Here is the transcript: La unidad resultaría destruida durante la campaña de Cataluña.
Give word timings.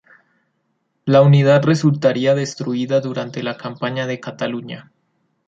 La 1.05 1.21
unidad 1.21 1.61
resultaría 1.63 2.33
destruida 2.33 3.01
durante 3.01 3.43
la 3.43 3.55
campaña 3.57 4.07
de 4.07 4.19
Cataluña. 4.19 4.91